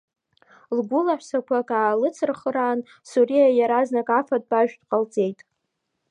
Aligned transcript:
Лгәылаҳәсақәак 0.77 1.69
аалыцырхыраан, 1.77 2.79
Суриа 3.09 3.47
иаразнак 3.53 4.09
афатә-ажәтә 4.19 4.85
ҟалҵеит. 4.89 5.39